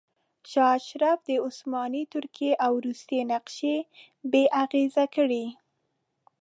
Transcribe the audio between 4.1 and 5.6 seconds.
بې اغیزې کړې.